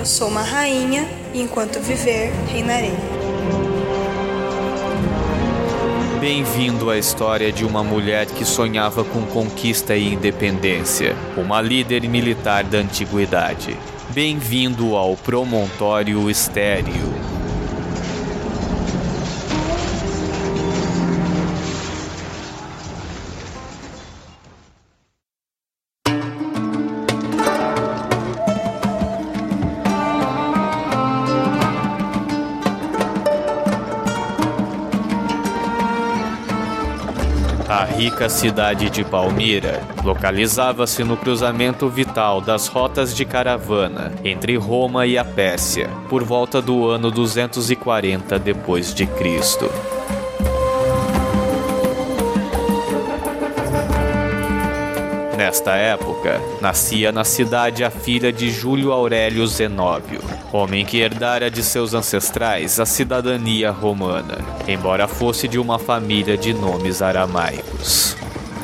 Eu 0.00 0.06
sou 0.06 0.28
uma 0.28 0.40
rainha 0.40 1.06
e 1.34 1.42
enquanto 1.42 1.78
viver, 1.78 2.32
reinarei. 2.50 2.94
Bem-vindo 6.18 6.88
à 6.88 6.96
história 6.96 7.52
de 7.52 7.66
uma 7.66 7.84
mulher 7.84 8.24
que 8.24 8.42
sonhava 8.42 9.04
com 9.04 9.26
conquista 9.26 9.94
e 9.94 10.14
independência, 10.14 11.14
uma 11.36 11.60
líder 11.60 12.08
militar 12.08 12.64
da 12.64 12.78
antiguidade. 12.78 13.76
Bem-vindo 14.08 14.96
ao 14.96 15.18
Promontório 15.18 16.30
Estéreo. 16.30 17.19
Rica 37.96 38.28
cidade 38.28 38.88
de 38.88 39.04
Palmira 39.04 39.80
localizava-se 40.04 41.04
no 41.04 41.16
cruzamento 41.16 41.88
vital 41.88 42.40
das 42.40 42.66
rotas 42.66 43.14
de 43.14 43.24
caravana 43.24 44.12
entre 44.24 44.56
Roma 44.56 45.06
e 45.06 45.18
a 45.18 45.24
Pérsia, 45.24 45.88
por 46.08 46.24
volta 46.24 46.62
do 46.62 46.88
ano 46.88 47.10
240 47.10 48.38
depois 48.38 48.94
de 48.94 49.06
Cristo. 49.06 49.70
Nesta 55.50 55.74
época, 55.74 56.40
nascia 56.60 57.10
na 57.10 57.24
cidade 57.24 57.82
a 57.82 57.90
filha 57.90 58.32
de 58.32 58.52
Júlio 58.52 58.92
Aurélio 58.92 59.44
Zenóbio, 59.48 60.20
homem 60.52 60.86
que 60.86 61.00
herdara 61.00 61.50
de 61.50 61.60
seus 61.64 61.92
ancestrais 61.92 62.78
a 62.78 62.86
cidadania 62.86 63.72
romana, 63.72 64.38
embora 64.68 65.08
fosse 65.08 65.48
de 65.48 65.58
uma 65.58 65.76
família 65.76 66.38
de 66.38 66.54
nomes 66.54 67.02
aramaicos. 67.02 68.16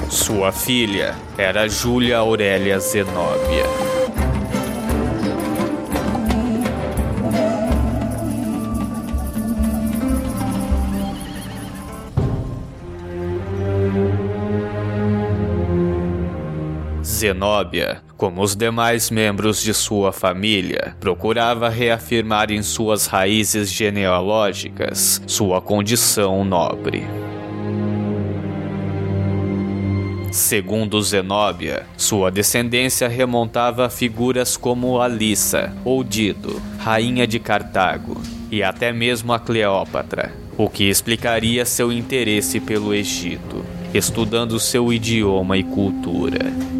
Sua 0.08 0.52
filha 0.52 1.16
era 1.36 1.68
Júlia 1.68 2.18
Aurélia 2.18 2.78
Zenóbia. 2.78 3.64
Zenóbia, 17.26 18.02
como 18.16 18.40
os 18.40 18.54
demais 18.54 19.10
membros 19.10 19.60
de 19.60 19.74
sua 19.74 20.12
família, 20.12 20.96
procurava 21.00 21.68
reafirmar 21.68 22.52
em 22.52 22.62
suas 22.62 23.06
raízes 23.06 23.68
genealógicas 23.72 25.20
sua 25.26 25.60
condição 25.60 26.44
nobre. 26.44 27.04
Segundo 30.30 31.02
Zenóbia, 31.02 31.84
sua 31.96 32.30
descendência 32.30 33.08
remontava 33.08 33.86
a 33.86 33.90
figuras 33.90 34.56
como 34.56 35.00
Alissa 35.00 35.74
ou 35.84 36.04
Dido, 36.04 36.62
rainha 36.78 37.26
de 37.26 37.40
Cartago, 37.40 38.20
e 38.52 38.62
até 38.62 38.92
mesmo 38.92 39.32
a 39.32 39.40
Cleópatra, 39.40 40.32
o 40.56 40.70
que 40.70 40.84
explicaria 40.84 41.64
seu 41.64 41.92
interesse 41.92 42.60
pelo 42.60 42.94
Egito, 42.94 43.64
estudando 43.92 44.60
seu 44.60 44.92
idioma 44.92 45.58
e 45.58 45.64
cultura. 45.64 46.75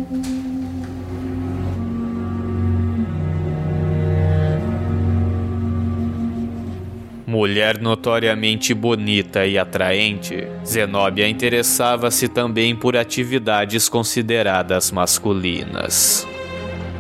Mulher 7.37 7.79
notoriamente 7.79 8.73
bonita 8.73 9.45
e 9.45 9.59
atraente, 9.59 10.49
Zenóbia 10.65 11.29
interessava-se 11.29 12.29
também 12.29 12.75
por 12.75 12.97
atividades 12.97 13.91
consideradas 13.91 14.91
masculinas. 14.91 16.27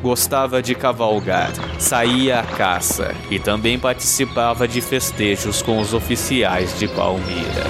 Gostava 0.02 0.60
de 0.60 0.74
cavalgar, 0.74 1.52
saía 1.78 2.40
à 2.40 2.42
caça 2.42 3.14
e 3.30 3.38
também 3.38 3.78
participava 3.78 4.68
de 4.68 4.82
festejos 4.82 5.62
com 5.62 5.80
os 5.80 5.94
oficiais 5.94 6.78
de 6.78 6.86
Palmira. 6.86 7.64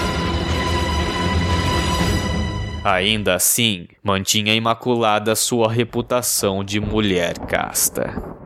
Ainda 2.83 3.35
assim, 3.35 3.87
mantinha 4.03 4.53
imaculada 4.53 5.37
sua 5.37 5.71
reputação 5.71 6.65
de 6.65 6.81
mulher 6.81 7.39
casta. 7.39 8.36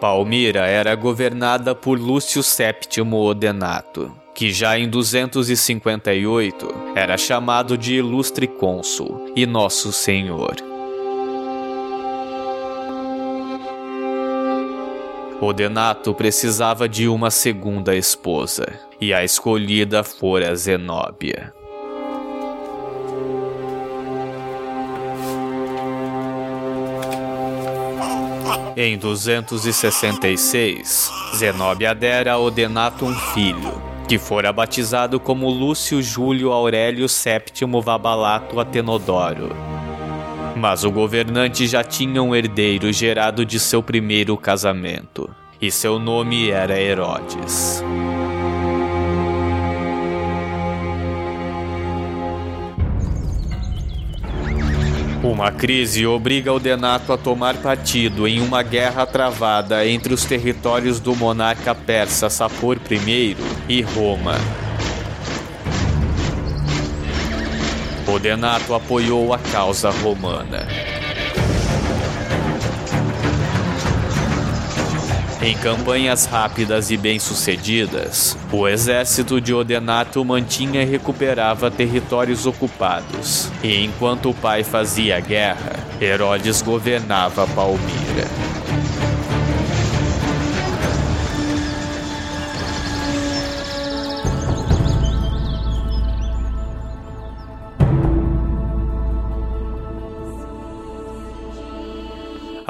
Palmira 0.00 0.66
era 0.66 0.94
governada 0.94 1.74
por 1.74 2.00
Lúcio 2.00 2.40
VII 2.42 3.02
Odenato, 3.12 4.10
que 4.34 4.50
já 4.50 4.78
em 4.78 4.88
258 4.88 6.68
era 6.96 7.18
chamado 7.18 7.76
de 7.76 7.96
Ilustre 7.96 8.46
Cônsul 8.46 9.30
e 9.36 9.44
Nosso 9.44 9.92
Senhor. 9.92 10.56
Odenato 15.38 16.14
precisava 16.14 16.88
de 16.88 17.06
uma 17.06 17.30
segunda 17.30 17.94
esposa, 17.94 18.66
e 18.98 19.12
a 19.12 19.22
escolhida 19.22 20.02
fora 20.02 20.56
Zenóbia. 20.56 21.59
Em 28.82 28.96
266, 28.96 31.12
Zenóbia 31.36 31.94
dera 31.94 32.32
a 32.32 32.38
Odenato 32.38 33.04
um 33.04 33.14
filho, 33.14 33.74
que 34.08 34.16
fora 34.16 34.50
batizado 34.54 35.20
como 35.20 35.50
Lúcio 35.50 36.00
Júlio 36.00 36.50
Aurélio 36.50 37.06
VII 37.06 37.82
Vabalato 37.82 38.58
Atenodoro. 38.58 39.54
Mas 40.56 40.82
o 40.82 40.90
governante 40.90 41.66
já 41.66 41.84
tinha 41.84 42.22
um 42.22 42.34
herdeiro 42.34 42.90
gerado 42.90 43.44
de 43.44 43.60
seu 43.60 43.82
primeiro 43.82 44.34
casamento, 44.38 45.28
e 45.60 45.70
seu 45.70 45.98
nome 45.98 46.48
era 46.48 46.80
Herodes. 46.80 47.84
Uma 55.22 55.52
crise 55.52 56.06
obriga 56.06 56.50
o 56.50 56.58
Denato 56.58 57.12
a 57.12 57.18
tomar 57.18 57.58
partido 57.58 58.26
em 58.26 58.40
uma 58.40 58.62
guerra 58.62 59.04
travada 59.04 59.86
entre 59.86 60.14
os 60.14 60.24
territórios 60.24 60.98
do 60.98 61.14
monarca 61.14 61.74
persa 61.74 62.30
Sapor 62.30 62.78
I 62.90 63.36
e 63.68 63.82
Roma. 63.82 64.36
O 68.08 68.18
Denato 68.18 68.74
apoiou 68.74 69.34
a 69.34 69.38
causa 69.38 69.90
romana. 69.90 70.66
Em 75.42 75.56
campanhas 75.56 76.26
rápidas 76.26 76.90
e 76.90 76.98
bem-sucedidas, 76.98 78.36
o 78.52 78.68
exército 78.68 79.40
de 79.40 79.54
Odenato 79.54 80.22
mantinha 80.22 80.82
e 80.82 80.84
recuperava 80.84 81.70
territórios 81.70 82.44
ocupados, 82.44 83.50
e 83.62 83.82
enquanto 83.82 84.28
o 84.28 84.34
pai 84.34 84.62
fazia 84.62 85.18
guerra, 85.18 85.80
Herodes 85.98 86.60
governava 86.60 87.46
Palmira. 87.46 88.59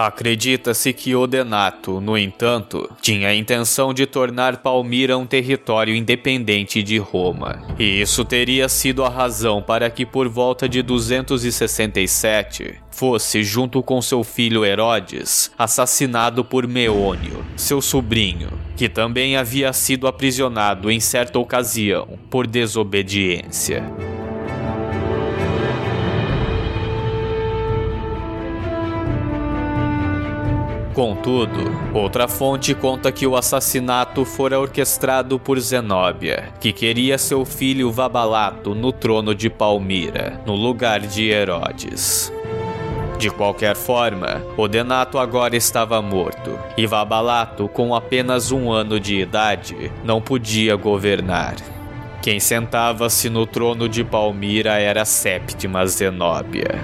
Acredita-se 0.07 0.93
que 0.93 1.15
Odenato, 1.15 2.01
no 2.01 2.17
entanto, 2.17 2.91
tinha 3.03 3.29
a 3.29 3.35
intenção 3.35 3.93
de 3.93 4.07
tornar 4.07 4.59
Palmira 4.59 5.19
um 5.19 5.27
território 5.27 5.95
independente 5.95 6.83
de 6.83 6.97
Roma. 6.97 7.63
E 7.79 8.01
isso 8.01 8.25
teria 8.25 8.69
sido 8.69 9.05
a 9.05 9.09
razão 9.09 9.63
para 9.63 9.91
que, 9.91 10.07
por 10.07 10.29
volta 10.29 10.69
de 10.69 10.83
267, 10.83 12.81
fosse, 12.91 13.43
junto 13.43 13.83
com 13.83 14.01
seu 14.01 14.25
filho 14.25 14.65
Herodes, 14.65 15.51
assassinado 15.59 16.45
por 16.45 16.67
Meônio, 16.67 17.45
seu 17.57 17.83
sobrinho, 17.83 18.49
que 18.77 18.89
também 18.89 19.37
havia 19.37 19.73
sido 19.73 20.07
aprisionado 20.07 20.91
em 20.91 20.99
certa 20.99 21.39
ocasião 21.39 22.19
por 22.31 22.47
desobediência. 22.47 24.10
Contudo, 30.95 31.71
outra 31.95 32.27
fonte 32.27 32.75
conta 32.75 33.13
que 33.13 33.25
o 33.25 33.37
assassinato 33.37 34.25
fora 34.25 34.59
orquestrado 34.59 35.39
por 35.39 35.59
Zenóbia, 35.61 36.49
que 36.59 36.73
queria 36.73 37.17
seu 37.17 37.45
filho 37.45 37.93
Vabalato 37.93 38.75
no 38.75 38.91
trono 38.91 39.33
de 39.33 39.49
Palmira, 39.49 40.41
no 40.45 40.55
lugar 40.55 41.01
de 41.01 41.29
Herodes. 41.31 42.33
De 43.21 43.31
qualquer 43.31 43.77
forma, 43.77 44.43
Odenato 44.57 45.19
agora 45.19 45.55
estava 45.55 46.03
morto, 46.03 46.59
e 46.77 46.87
Vabalato, 46.87 47.69
com 47.69 47.95
apenas 47.95 48.51
um 48.51 48.73
ano 48.73 48.99
de 48.99 49.15
idade, 49.17 49.93
não 50.03 50.21
podia 50.21 50.75
governar. 50.75 51.55
Quem 52.21 52.41
sentava-se 52.41 53.31
no 53.31 53.47
trono 53.47 53.89
de 53.89 54.03
Palmira 54.03 54.79
era 54.79 55.05
Séptima 55.05 55.87
Zenóbia. 55.87 56.83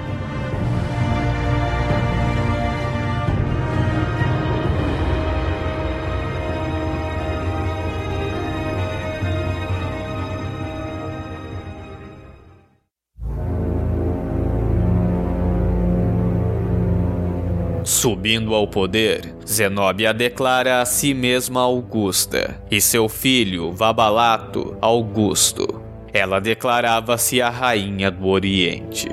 Subindo 17.97 18.55
ao 18.55 18.69
poder, 18.69 19.35
Zenóbia 19.47 20.13
declara 20.13 20.83
a 20.83 20.85
si 20.85 21.15
mesma 21.15 21.63
Augusta 21.63 22.63
e 22.71 22.79
seu 22.79 23.09
filho 23.09 23.73
Vabalato 23.73 24.77
Augusto. 24.83 25.81
Ela 26.13 26.39
declarava-se 26.39 27.41
a 27.41 27.49
rainha 27.49 28.11
do 28.11 28.27
Oriente. 28.27 29.09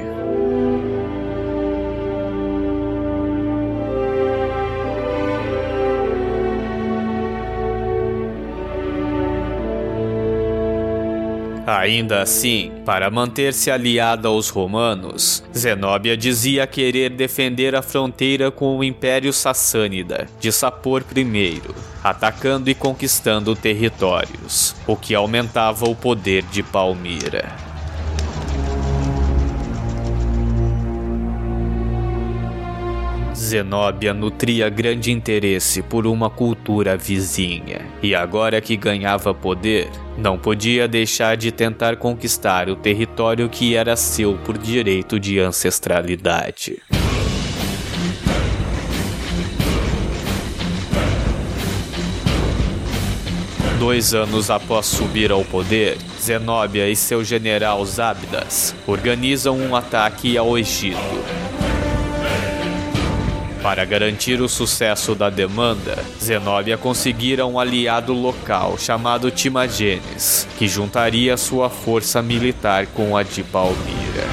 Ainda 11.66 12.22
assim, 12.22 12.72
para 12.86 13.10
manter-se 13.10 13.72
aliada 13.72 14.28
aos 14.28 14.50
romanos, 14.50 15.42
Zenóbia 15.56 16.18
dizia 16.18 16.68
querer 16.68 17.10
defender 17.12 17.74
a 17.74 17.82
fronteira 17.82 18.52
com 18.52 18.78
o 18.78 18.84
Império 18.84 19.32
Sassânida 19.32 20.28
de 20.42 20.52
Sapor 20.52 21.06
I, 21.16 21.62
atacando 22.04 22.70
e 22.70 22.76
conquistando 22.76 23.56
territórios, 23.56 24.76
o 24.86 24.98
que 24.98 25.16
aumentava 25.16 25.86
o 25.86 25.96
poder 25.96 26.44
de 26.44 26.62
Palmira. 26.62 27.73
Zenóbia 33.54 34.16
nutria 34.16 34.68
grande 34.68 35.12
interesse 35.12 35.84
por 35.84 36.08
uma 36.08 36.28
cultura 36.28 36.98
vizinha, 36.98 37.86
e 38.02 38.16
agora 38.16 38.60
que 38.60 38.76
ganhava 38.76 39.32
poder, 39.32 39.92
não 40.18 40.40
podia 40.40 40.88
deixar 40.88 41.38
de 41.38 41.52
tentar 41.52 41.98
conquistar 41.98 42.68
o 42.68 42.76
território 42.76 43.48
que 43.48 43.76
era 43.76 43.96
seu 43.96 44.40
por 44.40 44.58
direito 44.58 45.20
de 45.20 45.38
ancestralidade. 45.38 46.82
Dois 53.78 54.16
anos 54.16 54.50
após 54.50 54.88
subir 54.88 55.32
ao 55.32 55.46
poder, 55.46 56.00
Zenóbia 56.20 56.90
e 56.90 56.96
seu 56.96 57.24
general 57.24 57.86
Zábidas 57.86 58.74
organizam 58.88 59.60
um 59.60 59.76
ataque 59.76 60.40
ao 60.40 60.58
Egito. 60.58 60.98
Para 63.64 63.86
garantir 63.86 64.42
o 64.42 64.50
sucesso 64.50 65.16
da 65.16 65.30
demanda, 65.30 65.98
Zenóbia 66.22 66.78
conseguira 66.78 67.46
um 67.46 67.58
aliado 67.58 68.12
local 68.12 68.78
chamado 68.78 69.32
Timagenes, 69.32 70.46
que 70.60 70.68
juntaria 70.68 71.38
sua 71.38 71.70
força 71.70 72.22
militar 72.22 72.88
com 72.88 73.16
a 73.16 73.24
de 73.24 73.42
Palmira. 73.42 74.28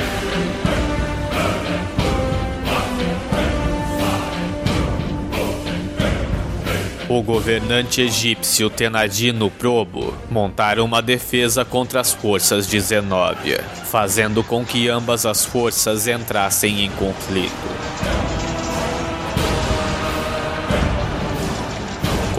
O 7.08 7.22
governante 7.22 8.00
egípcio 8.02 8.68
Tenadino 8.68 9.48
Probo 9.48 10.12
montaram 10.28 10.84
uma 10.84 11.00
defesa 11.00 11.64
contra 11.64 12.00
as 12.00 12.12
forças 12.12 12.66
de 12.66 12.80
Zenóbia, 12.80 13.62
fazendo 13.84 14.42
com 14.42 14.64
que 14.64 14.88
ambas 14.88 15.24
as 15.24 15.44
forças 15.44 16.08
entrassem 16.08 16.84
em 16.84 16.90
conflito. 16.90 18.39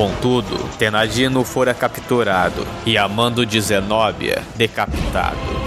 Contudo, 0.02 0.58
Tenadino 0.80 1.44
fora 1.44 1.76
capturado 1.76 2.66
e 2.88 2.98
Amando 2.98 3.46
de 3.46 3.62
Zenóbia 3.62 4.42
decapitado. 4.56 5.61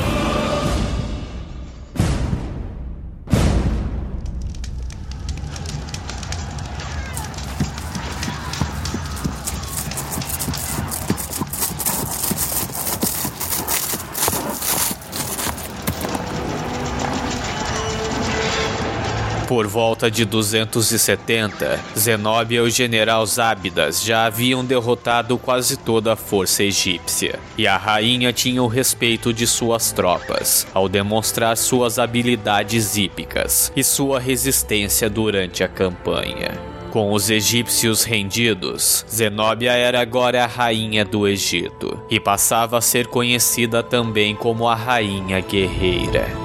Por 19.54 19.68
volta 19.68 20.10
de 20.10 20.24
270, 20.24 21.78
Zenóbia 21.96 22.56
e 22.56 22.60
o 22.60 22.68
general 22.68 23.24
Zábidas 23.24 24.02
já 24.02 24.26
haviam 24.26 24.64
derrotado 24.64 25.38
quase 25.38 25.76
toda 25.76 26.14
a 26.14 26.16
força 26.16 26.64
egípcia, 26.64 27.38
e 27.56 27.64
a 27.64 27.76
rainha 27.76 28.32
tinha 28.32 28.60
o 28.60 28.66
respeito 28.66 29.32
de 29.32 29.46
suas 29.46 29.92
tropas, 29.92 30.66
ao 30.74 30.88
demonstrar 30.88 31.56
suas 31.56 32.00
habilidades 32.00 32.96
hípicas 32.96 33.70
e 33.76 33.84
sua 33.84 34.18
resistência 34.18 35.08
durante 35.08 35.62
a 35.62 35.68
campanha. 35.68 36.60
Com 36.90 37.12
os 37.12 37.30
egípcios 37.30 38.02
rendidos, 38.02 39.06
Zenóbia 39.08 39.70
era 39.70 40.00
agora 40.00 40.42
a 40.42 40.48
rainha 40.48 41.04
do 41.04 41.28
Egito 41.28 42.02
e 42.10 42.18
passava 42.18 42.78
a 42.78 42.80
ser 42.80 43.06
conhecida 43.06 43.84
também 43.84 44.34
como 44.34 44.68
a 44.68 44.74
rainha 44.74 45.38
guerreira. 45.38 46.43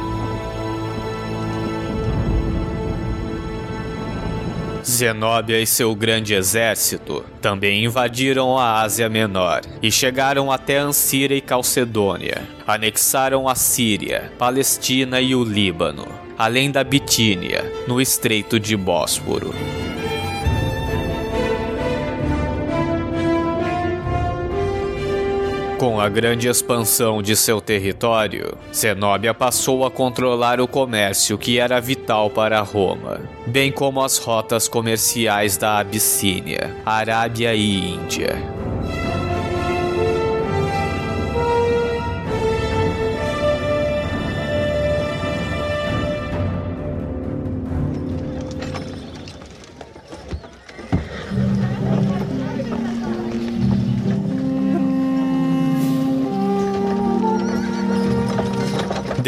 Zenóbia 4.83 5.59
e 5.59 5.65
seu 5.65 5.93
grande 5.95 6.33
exército 6.33 7.23
também 7.41 7.85
invadiram 7.85 8.57
a 8.57 8.81
Ásia 8.81 9.09
Menor 9.09 9.61
e 9.81 9.91
chegaram 9.91 10.51
até 10.51 10.77
Ansíria 10.77 11.35
e 11.35 11.41
Calcedônia. 11.41 12.41
Anexaram 12.65 13.47
a 13.47 13.55
Síria, 13.55 14.31
Palestina 14.37 15.19
e 15.21 15.35
o 15.35 15.43
Líbano, 15.43 16.07
além 16.37 16.71
da 16.71 16.83
Bitínia, 16.83 17.71
no 17.87 17.99
Estreito 17.99 18.59
de 18.59 18.75
Bósforo. 18.75 19.53
Com 25.79 25.97
a 25.97 26.09
grande 26.09 26.49
expansão 26.49 27.21
de 27.21 27.37
seu 27.37 27.61
território, 27.61 28.57
Zenóbia 28.75 29.33
passou 29.33 29.85
a 29.85 29.89
controlar 29.89 30.59
o 30.59 30.67
comércio 30.67 31.37
que 31.37 31.57
era 31.57 31.79
vital 31.79 32.29
para 32.29 32.59
Roma, 32.59 33.21
bem 33.47 33.71
como 33.71 34.03
as 34.03 34.17
rotas 34.17 34.67
comerciais 34.67 35.55
da 35.55 35.79
Abissínia, 35.79 36.75
Arábia 36.85 37.55
e 37.55 37.93
Índia. 37.93 38.58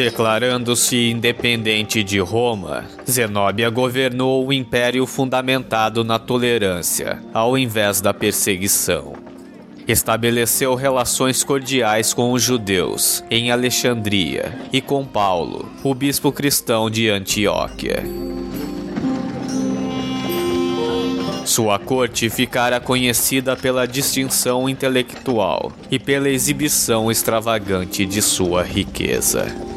Declarando-se 0.02 1.12
independente 1.12 2.04
de 2.04 2.18
Roma, 2.18 2.86
Zenóbia 3.08 3.70
governou 3.70 4.48
o 4.48 4.52
império 4.52 5.06
fundamentado 5.06 6.04
na 6.04 6.18
tolerância, 6.18 7.22
ao 7.32 7.56
invés 7.56 8.02
da 8.02 8.12
perseguição. 8.12 9.14
Estabeleceu 9.88 10.74
relações 10.74 11.44
cordiais 11.44 12.16
com 12.16 12.32
os 12.32 12.42
judeus 12.42 13.24
em 13.30 13.52
Alexandria 13.52 14.58
e 14.74 14.82
com 14.82 15.06
Paulo, 15.06 15.72
o 15.84 15.94
bispo 15.94 16.32
cristão 16.32 16.90
de 16.90 17.08
Antioquia. 17.08 18.04
Sua 21.46 21.78
corte 21.78 22.28
ficara 22.28 22.80
conhecida 22.80 23.56
pela 23.56 23.86
distinção 23.86 24.68
intelectual 24.68 25.72
e 25.92 26.00
pela 26.00 26.28
exibição 26.28 27.12
extravagante 27.12 28.04
de 28.04 28.20
sua 28.20 28.64
riqueza. 28.64 29.71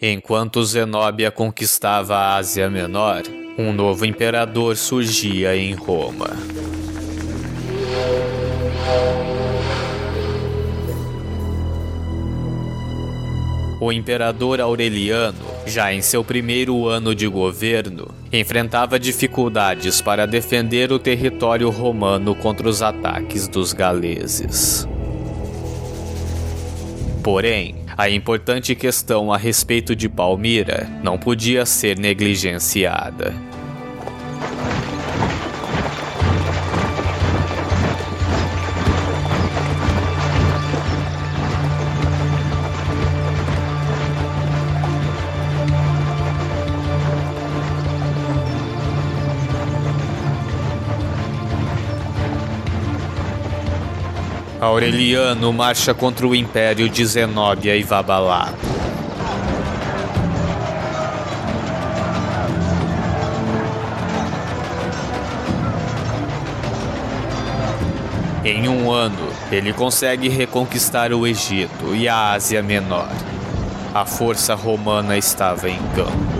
Enquanto 0.00 0.64
Zenóbia 0.64 1.28
conquistava 1.28 2.14
a 2.14 2.36
Ásia 2.36 2.70
Menor, 2.70 3.22
um 3.58 3.72
novo 3.72 4.06
imperador 4.06 4.76
surgia 4.76 5.56
em 5.56 5.74
Roma. 5.74 6.28
O 13.80 13.92
imperador 13.92 14.60
Aureliano, 14.60 15.44
já 15.66 15.92
em 15.92 16.00
seu 16.00 16.22
primeiro 16.22 16.86
ano 16.86 17.12
de 17.12 17.26
governo, 17.26 18.14
enfrentava 18.32 19.00
dificuldades 19.00 20.00
para 20.00 20.26
defender 20.26 20.92
o 20.92 21.00
território 21.00 21.70
romano 21.70 22.36
contra 22.36 22.68
os 22.68 22.82
ataques 22.82 23.48
dos 23.48 23.72
galeses. 23.72 24.86
Porém, 27.30 27.74
a 27.94 28.08
importante 28.08 28.74
questão 28.74 29.30
a 29.30 29.36
respeito 29.36 29.94
de 29.94 30.08
Palmira 30.08 30.88
não 31.02 31.18
podia 31.18 31.66
ser 31.66 31.98
negligenciada. 31.98 33.34
Aureliano 54.60 55.52
marcha 55.52 55.94
contra 55.94 56.26
o 56.26 56.34
império 56.34 56.88
de 56.88 57.06
Zenóbia 57.06 57.76
e 57.76 57.82
Vabalato. 57.84 58.56
Em 68.44 68.68
um 68.68 68.90
ano, 68.90 69.28
ele 69.52 69.72
consegue 69.72 70.28
reconquistar 70.28 71.12
o 71.12 71.24
Egito 71.24 71.94
e 71.94 72.08
a 72.08 72.32
Ásia 72.32 72.60
Menor. 72.60 73.12
A 73.94 74.04
força 74.04 74.56
romana 74.56 75.16
estava 75.16 75.70
em 75.70 75.78
campo. 75.94 76.37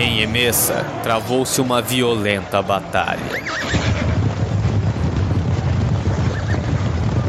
Em 0.00 0.22
Emesa, 0.22 0.86
travou-se 1.02 1.60
uma 1.60 1.82
violenta 1.82 2.62
batalha. 2.62 3.20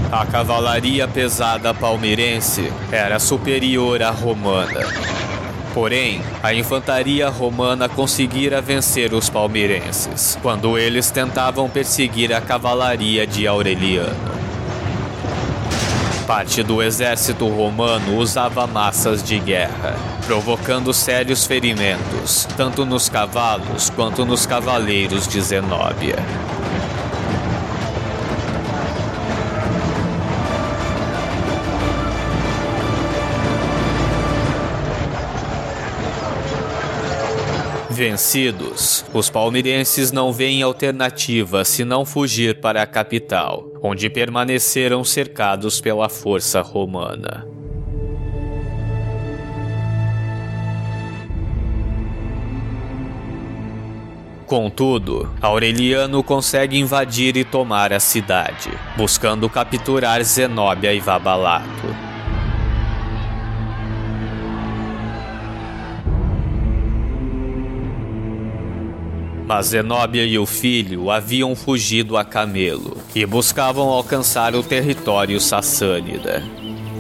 A 0.10 0.26
cavalaria 0.26 1.06
pesada 1.06 1.74
palmeirense 1.74 2.72
era 2.90 3.20
superior 3.20 4.02
à 4.02 4.10
romana. 4.10 4.86
Porém, 5.74 6.22
a 6.42 6.54
infantaria 6.54 7.28
romana 7.28 7.90
conseguira 7.90 8.62
vencer 8.62 9.14
os 9.14 9.30
palmeirenses 9.30 10.40
quando 10.42 10.78
eles 10.78 11.12
tentavam 11.12 11.70
perseguir 11.70 12.34
a 12.34 12.40
cavalaria 12.40 13.28
de 13.28 13.46
Aureliano. 13.46 14.16
Parte 16.26 16.64
do 16.64 16.82
exército 16.82 17.50
romano 17.50 18.16
usava 18.16 18.66
massas 18.66 19.22
de 19.22 19.38
guerra, 19.40 20.11
provocando 20.22 20.94
sérios 20.94 21.46
ferimentos, 21.46 22.48
tanto 22.56 22.86
nos 22.86 23.10
cavalos 23.10 23.90
quanto 23.90 24.26
nos 24.26 24.46
cavaleiros 24.46 25.28
de 25.28 25.42
Zenóbia. 25.42 26.16
Vencidos, 38.02 39.06
os 39.14 39.30
palmeirenses 39.30 40.12
não 40.12 40.34
veem 40.34 40.64
alternativa 40.64 41.64
senão 41.64 42.04
fugir 42.04 42.60
para 42.60 42.82
a 42.82 42.88
capital, 42.88 43.70
onde 43.80 44.10
permaneceram 44.10 45.04
cercados 45.04 45.80
pela 45.80 46.10
força 46.10 46.62
romana. 46.62 47.61
Contudo, 54.52 55.34
Aureliano 55.42 56.22
consegue 56.22 56.78
invadir 56.78 57.38
e 57.38 57.46
tomar 57.46 57.94
a 57.94 58.02
cidade, 58.02 58.70
buscando 58.98 59.50
capturar 59.50 60.22
Zenóbia 60.26 60.94
e 60.94 61.00
Vabalato. 61.00 61.88
Mas 69.48 69.68
Zenóbia 69.68 70.26
e 70.26 70.38
o 70.38 70.46
filho 70.46 71.10
haviam 71.10 71.56
fugido 71.56 72.18
a 72.18 72.26
camelo 72.26 72.98
e 73.16 73.26
buscavam 73.26 73.88
alcançar 73.88 74.54
o 74.54 74.62
território 74.62 75.40
sassânida. 75.40 76.44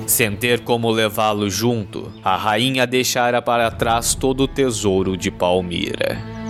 Sem 0.07 0.37
ter 0.37 0.61
como 0.61 0.89
levá-lo 0.89 1.49
junto, 1.49 2.13
a 2.23 2.37
rainha 2.37 2.87
deixara 2.87 3.41
para 3.41 3.69
trás 3.69 4.15
todo 4.15 4.43
o 4.43 4.47
tesouro 4.47 5.17
de 5.17 5.29
Palmira. 5.29 6.40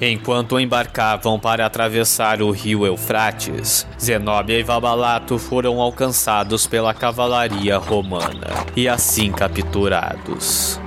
Enquanto 0.00 0.60
embarcavam 0.60 1.40
para 1.40 1.66
atravessar 1.66 2.40
o 2.40 2.52
rio 2.52 2.86
Eufrates, 2.86 3.84
Zenóbia 4.00 4.58
e 4.58 4.62
Vabalato 4.62 5.38
foram 5.38 5.80
alcançados 5.80 6.68
pela 6.68 6.94
cavalaria 6.94 7.76
romana 7.78 8.64
e 8.76 8.88
assim 8.88 9.32
capturados. 9.32 10.80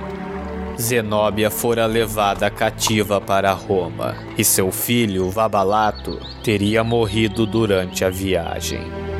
Zenóbia 0.80 1.50
fora 1.50 1.84
levada 1.84 2.50
cativa 2.50 3.20
para 3.20 3.52
Roma, 3.52 4.16
e 4.38 4.42
seu 4.42 4.72
filho, 4.72 5.30
Vabalato, 5.30 6.18
teria 6.42 6.82
morrido 6.82 7.46
durante 7.46 8.06
a 8.06 8.10
viagem. 8.10 9.11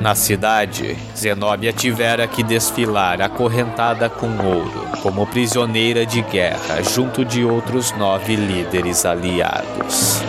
Na 0.00 0.14
cidade, 0.14 0.96
Zenóbia 1.16 1.72
tivera 1.72 2.28
que 2.28 2.44
desfilar 2.44 3.20
acorrentada 3.20 4.08
com 4.08 4.28
ouro, 4.28 4.86
como 5.02 5.26
prisioneira 5.26 6.06
de 6.06 6.22
guerra, 6.22 6.82
junto 6.84 7.24
de 7.24 7.44
outros 7.44 7.90
nove 7.98 8.36
líderes 8.36 9.04
aliados. 9.04 10.22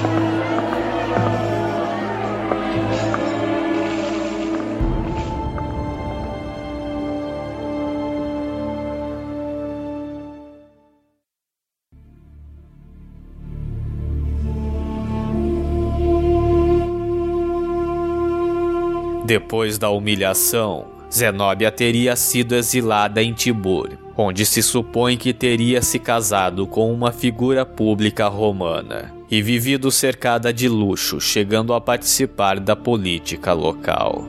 Depois 19.30 19.78
da 19.78 19.92
humilhação, 19.92 20.88
Zenóbia 21.14 21.72
teria 21.72 22.16
sido 22.16 22.56
exilada 22.56 23.22
em 23.22 23.32
Tibur, 23.32 23.92
onde 24.18 24.44
se 24.44 24.64
supõe 24.64 25.18
que 25.18 25.36
teria 25.36 25.84
se 25.84 26.00
casado 26.00 26.66
com 26.66 26.92
uma 26.92 27.12
figura 27.12 27.64
pública 27.64 28.28
romana 28.28 29.14
e 29.30 29.40
vivido 29.40 29.92
cercada 29.92 30.52
de 30.52 30.68
luxo, 30.68 31.22
chegando 31.22 31.76
a 31.76 31.80
participar 31.80 32.60
da 32.60 32.76
política 32.76 33.54
local. 33.54 34.28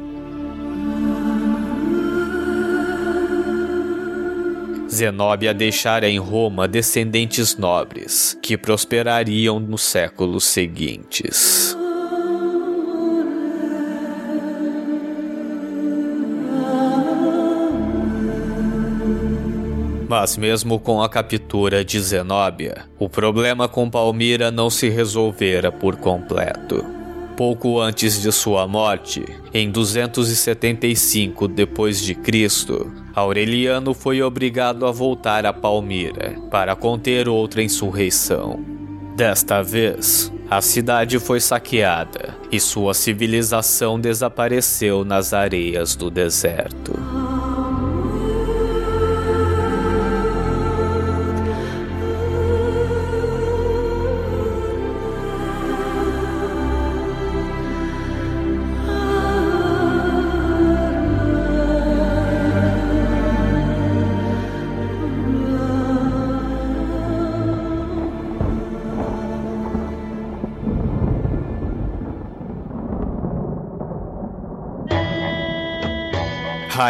Zenóbia 4.87 5.54
deixara 5.54 6.11
em 6.11 6.19
Roma 6.19 6.69
descendentes 6.69 7.57
nobres, 7.57 8.38
que 8.42 8.59
prosperariam 8.59 9.59
nos 9.59 9.80
séculos 9.80 10.45
seguintes. 10.45 11.75
Mas 20.11 20.37
mesmo 20.37 20.81
com 20.81 21.00
a 21.00 21.09
captura 21.09 21.85
de 21.85 22.00
Zenóbia, 22.00 22.79
o 22.99 23.09
problema 23.09 23.69
com 23.69 23.88
Palmira 23.88 24.50
não 24.50 24.69
se 24.69 24.88
resolvera 24.88 25.71
por 25.71 25.95
completo. 25.95 26.85
Pouco 27.37 27.81
antes 27.81 28.21
de 28.21 28.33
sua 28.33 28.67
morte, 28.67 29.25
em 29.55 29.71
275 29.71 31.47
depois 31.47 32.00
de 32.00 32.17
Cristo, 32.17 32.93
Aureliano 33.14 33.95
foi 33.95 34.21
obrigado 34.21 34.85
a 34.85 34.90
voltar 34.90 35.47
a 35.47 35.52
Palmira 35.52 36.35
para 36.50 36.75
conter 36.75 37.29
outra 37.29 37.62
insurreição. 37.62 38.59
Desta 39.14 39.62
vez, 39.62 40.33
a 40.50 40.61
cidade 40.61 41.21
foi 41.21 41.38
saqueada 41.38 42.35
e 42.50 42.59
sua 42.59 42.95
civilização 42.95 44.00
desapareceu 44.00 45.05
nas 45.05 45.33
areias 45.33 45.95
do 45.95 46.11
deserto. 46.11 47.10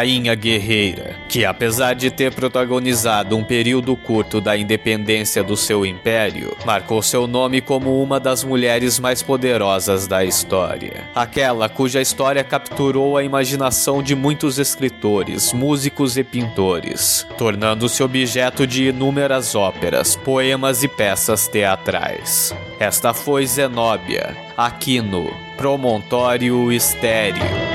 Rainha 0.01 0.33
guerreira, 0.33 1.15
que 1.29 1.45
apesar 1.45 1.93
de 1.93 2.09
ter 2.09 2.33
protagonizado 2.33 3.37
um 3.37 3.43
período 3.43 3.95
curto 3.95 4.41
da 4.41 4.57
independência 4.57 5.43
do 5.43 5.55
seu 5.55 5.85
império, 5.85 6.57
marcou 6.65 7.03
seu 7.03 7.27
nome 7.27 7.61
como 7.61 8.01
uma 8.01 8.19
das 8.19 8.43
mulheres 8.43 8.97
mais 8.97 9.21
poderosas 9.21 10.07
da 10.07 10.25
história. 10.25 11.03
Aquela 11.13 11.69
cuja 11.69 12.01
história 12.01 12.43
capturou 12.43 13.15
a 13.15 13.23
imaginação 13.23 14.01
de 14.01 14.15
muitos 14.15 14.57
escritores, 14.57 15.53
músicos 15.53 16.17
e 16.17 16.23
pintores, 16.23 17.27
tornando-se 17.37 18.01
objeto 18.01 18.65
de 18.65 18.85
inúmeras 18.85 19.53
óperas, 19.53 20.15
poemas 20.15 20.81
e 20.81 20.87
peças 20.87 21.47
teatrais. 21.47 22.55
Esta 22.79 23.13
foi 23.13 23.45
Zenóbia, 23.45 24.35
aqui 24.57 24.99
no 24.99 25.31
Promontório 25.57 26.71
Estéreo. 26.71 27.70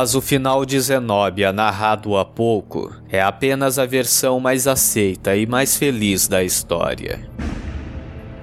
Mas 0.00 0.14
o 0.14 0.20
final 0.20 0.64
de 0.64 0.78
Zenóbia, 0.78 1.52
narrado 1.52 2.16
há 2.16 2.24
pouco, 2.24 2.94
é 3.10 3.20
apenas 3.20 3.80
a 3.80 3.84
versão 3.84 4.38
mais 4.38 4.68
aceita 4.68 5.34
e 5.34 5.44
mais 5.44 5.76
feliz 5.76 6.28
da 6.28 6.40
história. 6.44 7.28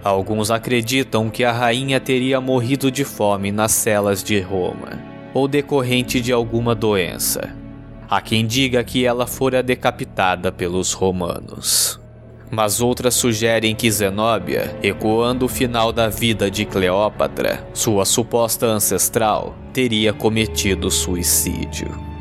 Alguns 0.04 0.52
acreditam 0.52 1.30
que 1.30 1.46
a 1.46 1.54
rainha 1.54 1.98
teria 1.98 2.42
morrido 2.42 2.92
de 2.92 3.06
fome 3.06 3.54
nas 3.54 3.72
celas 3.72 4.22
de 4.22 4.38
Roma, 4.42 5.00
ou 5.34 5.48
decorrente 5.48 6.20
de 6.20 6.34
alguma 6.34 6.76
doença. 6.76 7.56
Há 8.10 8.20
quem 8.20 8.46
diga 8.46 8.84
que 8.84 9.06
ela 9.06 9.26
fora 9.26 9.64
decapitada 9.64 10.52
pelos 10.52 10.92
romanos 10.92 12.02
mas 12.52 12.80
outras 12.80 13.16
sugerem 13.16 13.76
que 13.76 13.90
Zenóbia, 13.90 14.78
ecoando 14.82 15.46
o 15.46 15.50
final 15.50 15.92
da 15.92 16.08
vida 16.08 16.50
de 16.50 16.64
Cleópatra, 16.64 17.68
sua 17.74 18.06
suposta 18.06 18.68
ancestral, 18.68 19.56
teria 19.76 20.14
cometido 20.14 20.90
suicídio. 20.90 22.15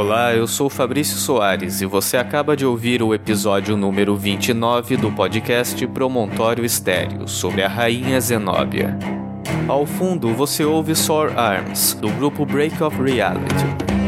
Olá, 0.00 0.32
eu 0.32 0.46
sou 0.46 0.70
Fabrício 0.70 1.18
Soares 1.18 1.82
e 1.82 1.86
você 1.86 2.16
acaba 2.16 2.56
de 2.56 2.64
ouvir 2.64 3.02
o 3.02 3.12
episódio 3.12 3.76
número 3.76 4.16
29 4.16 4.96
do 4.96 5.12
podcast 5.12 5.86
Promontório 5.88 6.64
Estéreo 6.64 7.28
sobre 7.28 7.62
a 7.62 7.68
Rainha 7.68 8.18
Zenóbia. 8.18 8.98
Ao 9.68 9.84
fundo 9.84 10.32
você 10.32 10.64
ouve 10.64 10.96
Sore 10.96 11.34
Arms, 11.36 11.92
do 11.92 12.08
grupo 12.12 12.46
Break 12.46 12.82
of 12.82 12.96
Reality. 12.96 13.99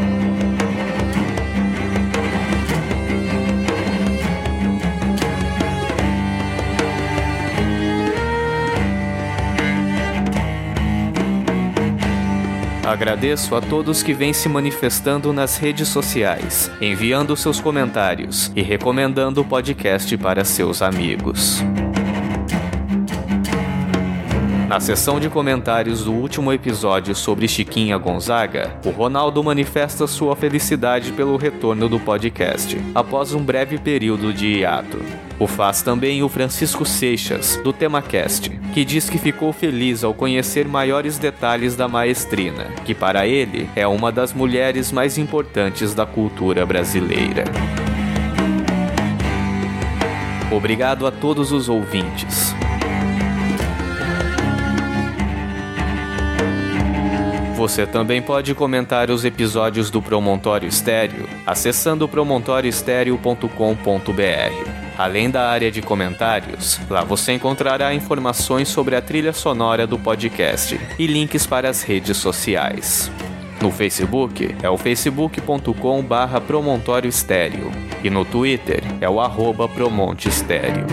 Agradeço 12.93 13.55
a 13.55 13.59
todos 13.59 14.03
que 14.03 14.13
vêm 14.13 14.33
se 14.33 14.47
manifestando 14.47 15.33
nas 15.33 15.57
redes 15.57 15.87
sociais, 15.87 16.69
enviando 16.79 17.35
seus 17.35 17.59
comentários 17.59 18.51
e 18.55 18.61
recomendando 18.61 19.41
o 19.41 19.43
podcast 19.43 20.15
para 20.15 20.45
seus 20.45 20.79
amigos. 20.79 21.63
Na 24.73 24.79
seção 24.79 25.19
de 25.19 25.29
comentários 25.29 26.05
do 26.05 26.11
último 26.11 26.51
episódio 26.51 27.13
sobre 27.13 27.47
Chiquinha 27.47 27.95
Gonzaga, 27.95 28.75
o 28.83 28.89
Ronaldo 28.89 29.43
manifesta 29.43 30.07
sua 30.07 30.35
felicidade 30.35 31.11
pelo 31.11 31.37
retorno 31.37 31.87
do 31.87 31.99
podcast, 31.99 32.75
após 32.95 33.35
um 33.35 33.43
breve 33.43 33.77
período 33.77 34.33
de 34.33 34.47
hiato. 34.47 34.99
O 35.37 35.45
faz 35.45 35.83
também 35.83 36.23
o 36.23 36.27
Francisco 36.27 36.87
Seixas, 36.87 37.55
do 37.63 37.71
TemaCast, 37.71 38.49
que 38.73 38.83
diz 38.83 39.07
que 39.07 39.19
ficou 39.19 39.53
feliz 39.53 40.03
ao 40.03 40.11
conhecer 40.11 40.67
maiores 40.67 41.19
detalhes 41.19 41.75
da 41.75 41.87
maestrina, 41.87 42.63
que 42.83 42.95
para 42.95 43.27
ele 43.27 43.69
é 43.75 43.85
uma 43.85 44.11
das 44.11 44.33
mulheres 44.33 44.91
mais 44.91 45.19
importantes 45.19 45.93
da 45.93 46.07
cultura 46.07 46.65
brasileira. 46.65 47.43
Obrigado 50.51 51.05
a 51.05 51.11
todos 51.11 51.51
os 51.51 51.69
ouvintes. 51.69 52.55
Você 57.63 57.87
também 57.87 58.21
pode 58.21 58.53
comentar 58.53 59.09
os 59.09 59.23
episódios 59.23 59.89
do 59.89 60.01
Promontório 60.01 60.67
Estéreo 60.67 61.29
acessando 61.45 62.09
promontorioestereo.com.br. 62.09 64.69
Além 64.97 65.29
da 65.29 65.47
área 65.47 65.71
de 65.71 65.81
comentários, 65.81 66.77
lá 66.89 67.05
você 67.05 67.31
encontrará 67.31 67.93
informações 67.93 68.67
sobre 68.67 68.97
a 68.97 69.01
trilha 69.01 69.31
sonora 69.31 69.87
do 69.87 69.97
podcast 69.97 70.77
e 70.99 71.07
links 71.07 71.47
para 71.47 71.69
as 71.69 71.83
redes 71.83 72.17
sociais. 72.17 73.09
No 73.61 73.71
Facebook 73.71 74.53
é 74.61 74.69
o 74.69 74.77
facebook.com 74.77 76.03
barra 76.03 76.41
Promontório 76.41 77.07
Estéreo 77.07 77.71
e 78.03 78.09
no 78.09 78.25
Twitter 78.25 78.83
é 78.99 79.09
o 79.09 79.21
arroba 79.21 79.69
Promonte 79.69 80.27
Estéreo. 80.27 80.85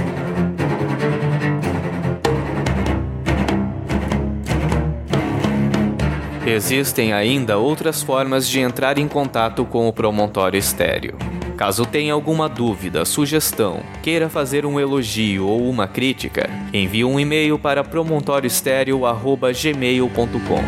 Existem 6.50 7.12
ainda 7.12 7.58
outras 7.58 8.02
formas 8.02 8.48
de 8.48 8.58
entrar 8.58 8.98
em 8.98 9.06
contato 9.06 9.64
com 9.64 9.86
o 9.86 9.92
Promontório 9.92 10.58
Estéreo. 10.58 11.16
Caso 11.56 11.86
tenha 11.86 12.12
alguma 12.12 12.48
dúvida, 12.48 13.04
sugestão, 13.04 13.84
queira 14.02 14.28
fazer 14.28 14.66
um 14.66 14.80
elogio 14.80 15.46
ou 15.46 15.70
uma 15.70 15.86
crítica, 15.86 16.50
envie 16.74 17.04
um 17.04 17.20
e-mail 17.20 17.56
para 17.56 17.84
promontorioestereo.gmail.com. 17.84 20.64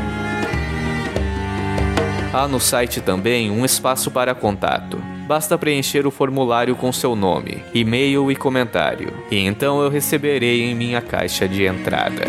Há 2.32 2.46
no 2.46 2.60
site 2.60 3.00
também 3.00 3.50
um 3.50 3.64
espaço 3.64 4.08
para 4.08 4.36
contato. 4.36 4.98
Basta 5.26 5.58
preencher 5.58 6.06
o 6.06 6.12
formulário 6.12 6.76
com 6.76 6.92
seu 6.92 7.16
nome, 7.16 7.60
e-mail 7.74 8.30
e 8.30 8.36
comentário, 8.36 9.12
e 9.32 9.38
então 9.38 9.82
eu 9.82 9.90
receberei 9.90 10.62
em 10.62 10.76
minha 10.76 11.00
caixa 11.00 11.48
de 11.48 11.66
entrada. 11.66 12.22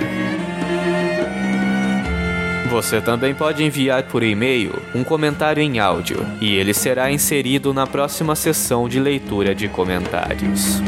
Você 2.74 3.00
também 3.00 3.36
pode 3.36 3.64
enviar 3.64 4.02
por 4.02 4.24
e-mail 4.24 4.74
um 4.96 5.04
comentário 5.04 5.62
em 5.62 5.78
áudio 5.78 6.18
e 6.42 6.56
ele 6.56 6.74
será 6.74 7.12
inserido 7.12 7.72
na 7.72 7.86
próxima 7.86 8.36
sessão 8.36 8.90
de 8.90 9.00
leitura 9.00 9.54
de 9.54 9.68
comentários. 9.68 10.82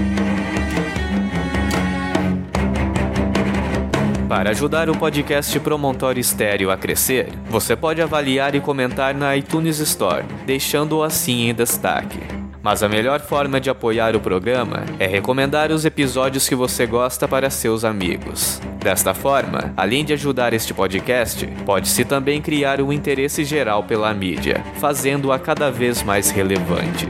Para 4.27 4.49
ajudar 4.49 4.89
o 4.89 4.97
podcast 4.97 5.59
Promontório 5.59 6.19
Estéreo 6.19 6.71
a 6.71 6.75
crescer, 6.75 7.29
você 7.51 7.75
pode 7.75 8.01
avaliar 8.01 8.55
e 8.55 8.59
comentar 8.59 9.13
na 9.13 9.37
iTunes 9.37 9.77
Store, 9.77 10.25
deixando-o 10.43 11.03
assim 11.03 11.49
em 11.49 11.53
destaque. 11.53 12.44
Mas 12.65 12.81
a 12.81 12.89
melhor 12.89 13.19
forma 13.19 13.61
de 13.61 13.69
apoiar 13.69 14.15
o 14.15 14.19
programa 14.19 14.85
é 14.97 15.05
recomendar 15.05 15.71
os 15.71 15.85
episódios 15.85 16.49
que 16.49 16.55
você 16.55 16.87
gosta 16.87 17.27
para 17.27 17.47
seus 17.51 17.85
amigos. 17.85 18.59
Desta 18.79 19.13
forma, 19.13 19.71
além 19.77 20.03
de 20.03 20.13
ajudar 20.13 20.51
este 20.51 20.73
podcast, 20.73 21.45
pode-se 21.63 22.03
também 22.03 22.41
criar 22.41 22.81
um 22.81 22.91
interesse 22.91 23.43
geral 23.43 23.83
pela 23.83 24.11
mídia, 24.15 24.63
fazendo-a 24.79 25.37
cada 25.37 25.69
vez 25.69 26.01
mais 26.01 26.31
relevante. 26.31 27.07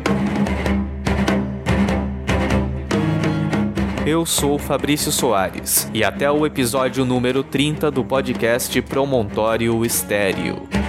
Eu 4.05 4.25
sou 4.25 4.59
Fabrício 4.59 5.09
Soares 5.09 5.89
e 5.93 6.03
até 6.03 6.29
o 6.29 6.45
episódio 6.45 7.05
número 7.05 7.43
30 7.43 7.89
do 7.89 8.03
podcast 8.03 8.81
Promontório 8.81 9.85
Estéreo. 9.85 10.84